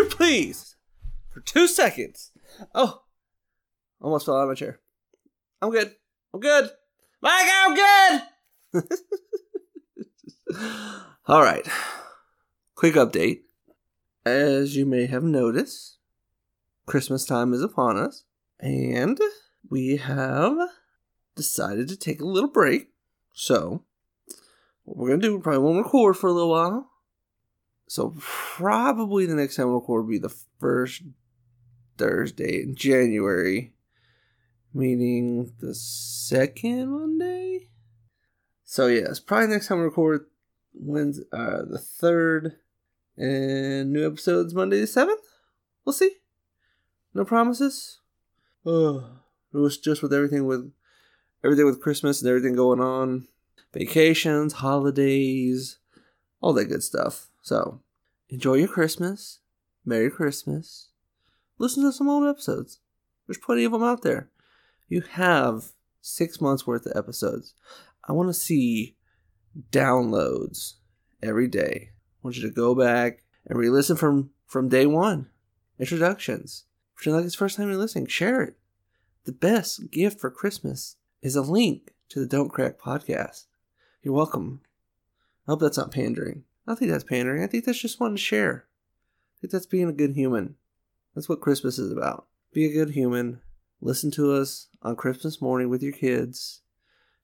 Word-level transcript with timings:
please, 0.00 0.76
for 1.28 1.40
two 1.40 1.68
seconds. 1.68 2.30
Oh, 2.74 3.02
almost 4.00 4.26
fell 4.26 4.36
out 4.36 4.44
of 4.44 4.48
my 4.48 4.54
chair. 4.54 4.80
I'm 5.60 5.70
good. 5.70 5.94
I'm 6.32 6.40
good. 6.40 6.70
Mike, 7.20 7.46
I'm 7.50 7.74
good. 7.74 8.82
All 11.26 11.42
right. 11.42 11.66
Quick 12.74 12.94
update. 12.94 13.42
As 14.24 14.76
you 14.76 14.86
may 14.86 15.06
have 15.06 15.22
noticed, 15.22 15.98
Christmas 16.86 17.24
time 17.24 17.52
is 17.52 17.62
upon 17.62 17.96
us, 17.96 18.24
and 18.60 19.20
we 19.68 19.96
have 19.96 20.56
decided 21.36 21.88
to 21.88 21.96
take 21.96 22.20
a 22.20 22.26
little 22.26 22.50
break. 22.50 22.88
So, 23.32 23.84
what 24.84 24.96
we're 24.96 25.08
gonna 25.10 25.22
do, 25.22 25.36
we 25.36 25.42
probably 25.42 25.62
won't 25.62 25.84
record 25.84 26.16
for 26.16 26.28
a 26.28 26.32
little 26.32 26.50
while. 26.50 26.91
So, 27.86 28.14
probably 28.18 29.26
the 29.26 29.34
next 29.34 29.56
time 29.56 29.68
we 29.68 29.74
record 29.74 30.04
will 30.04 30.10
be 30.10 30.18
the 30.18 30.34
first 30.58 31.02
Thursday 31.98 32.62
in 32.62 32.74
January, 32.74 33.74
meaning 34.72 35.52
the 35.60 35.74
second 35.74 36.90
Monday. 36.90 37.68
So, 38.64 38.86
yes, 38.86 39.20
probably 39.20 39.48
next 39.48 39.68
time 39.68 39.78
we 39.78 39.84
record 39.84 40.26
when's 40.74 41.20
uh 41.32 41.62
the 41.68 41.78
third 41.78 42.56
and 43.16 43.92
new 43.92 44.06
episodes 44.06 44.54
Monday 44.54 44.80
the 44.80 44.86
seventh. 44.86 45.20
We'll 45.84 45.92
see. 45.92 46.16
No 47.14 47.24
promises. 47.24 48.00
Oh, 48.64 49.18
it 49.52 49.58
was 49.58 49.76
just 49.76 50.02
with 50.02 50.12
everything 50.12 50.46
with 50.46 50.72
everything 51.44 51.66
with 51.66 51.82
Christmas 51.82 52.22
and 52.22 52.28
everything 52.28 52.54
going 52.54 52.80
on, 52.80 53.28
vacations, 53.72 54.54
holidays, 54.54 55.78
all 56.40 56.52
that 56.54 56.66
good 56.66 56.82
stuff. 56.82 57.28
So 57.42 57.80
enjoy 58.30 58.54
your 58.54 58.68
Christmas. 58.68 59.40
Merry 59.84 60.10
Christmas. 60.10 60.88
Listen 61.58 61.82
to 61.82 61.92
some 61.92 62.08
old 62.08 62.26
episodes. 62.28 62.78
There's 63.26 63.38
plenty 63.38 63.64
of 63.64 63.72
them 63.72 63.82
out 63.82 64.02
there. 64.02 64.30
You 64.88 65.00
have 65.02 65.72
six 66.00 66.40
months 66.40 66.66
worth 66.66 66.86
of 66.86 66.96
episodes. 66.96 67.54
I 68.04 68.12
want 68.12 68.28
to 68.28 68.34
see 68.34 68.96
downloads 69.70 70.74
every 71.22 71.48
day. 71.48 71.90
I 71.90 72.18
want 72.22 72.36
you 72.36 72.42
to 72.42 72.54
go 72.54 72.74
back 72.74 73.24
and 73.46 73.58
re-listen 73.58 73.96
from 73.96 74.30
from 74.46 74.68
day 74.68 74.86
one. 74.86 75.28
Introductions. 75.78 76.64
If 76.98 77.06
you 77.06 77.12
like 77.12 77.24
it's 77.24 77.34
first 77.34 77.56
time 77.56 77.68
you're 77.68 77.76
listening, 77.76 78.06
share 78.06 78.42
it. 78.42 78.54
The 79.24 79.32
best 79.32 79.90
gift 79.90 80.20
for 80.20 80.30
Christmas 80.30 80.96
is 81.22 81.34
a 81.34 81.42
link 81.42 81.92
to 82.10 82.20
the 82.20 82.26
Don't 82.26 82.50
Crack 82.50 82.78
podcast. 82.78 83.46
You're 84.02 84.14
welcome. 84.14 84.60
I 85.46 85.52
hope 85.52 85.60
that's 85.60 85.78
not 85.78 85.90
pandering. 85.90 86.44
I 86.66 86.74
think 86.74 86.90
that's 86.90 87.04
pandering. 87.04 87.42
I 87.42 87.46
think 87.46 87.64
that's 87.64 87.80
just 87.80 88.00
wanting 88.00 88.16
to 88.16 88.22
share. 88.22 88.66
I 89.36 89.40
think 89.40 89.52
that's 89.52 89.66
being 89.66 89.88
a 89.88 89.92
good 89.92 90.14
human. 90.14 90.56
That's 91.14 91.28
what 91.28 91.40
Christmas 91.40 91.78
is 91.78 91.90
about. 91.90 92.26
Be 92.52 92.66
a 92.66 92.72
good 92.72 92.90
human. 92.90 93.40
Listen 93.80 94.10
to 94.12 94.32
us 94.32 94.68
on 94.82 94.96
Christmas 94.96 95.42
morning 95.42 95.68
with 95.68 95.82
your 95.82 95.92
kids. 95.92 96.60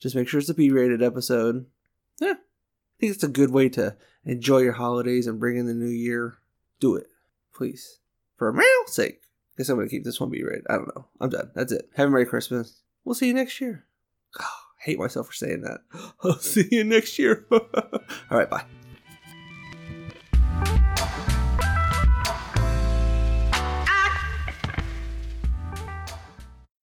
Just 0.00 0.16
make 0.16 0.28
sure 0.28 0.40
it's 0.40 0.48
a 0.48 0.54
B 0.54 0.70
rated 0.70 1.02
episode. 1.02 1.66
Yeah. 2.20 2.32
I 2.32 3.00
think 3.00 3.14
it's 3.14 3.24
a 3.24 3.28
good 3.28 3.50
way 3.50 3.68
to 3.70 3.96
enjoy 4.24 4.58
your 4.58 4.72
holidays 4.72 5.26
and 5.26 5.38
bring 5.38 5.56
in 5.56 5.66
the 5.66 5.74
new 5.74 5.90
year. 5.90 6.38
Do 6.80 6.96
it, 6.96 7.08
please. 7.54 8.00
For 8.36 8.52
my 8.52 8.84
sake. 8.86 9.20
Guess 9.56 9.68
I'm 9.68 9.76
gonna 9.76 9.88
keep 9.88 10.04
this 10.04 10.20
one 10.20 10.30
B 10.30 10.42
rated. 10.42 10.66
I 10.68 10.74
don't 10.74 10.94
know. 10.94 11.06
I'm 11.20 11.30
done. 11.30 11.50
That's 11.54 11.72
it. 11.72 11.88
Have 11.94 12.08
a 12.08 12.10
Merry 12.10 12.26
Christmas. 12.26 12.82
We'll 13.04 13.14
see 13.14 13.28
you 13.28 13.34
next 13.34 13.60
year. 13.60 13.84
Oh, 14.38 14.44
I 14.80 14.84
hate 14.84 14.98
myself 14.98 15.28
for 15.28 15.32
saying 15.32 15.62
that. 15.62 15.80
I'll 16.22 16.38
see 16.38 16.68
you 16.70 16.84
next 16.84 17.18
year. 17.18 17.46
All 17.50 17.58
right, 18.30 18.50
bye. 18.50 18.64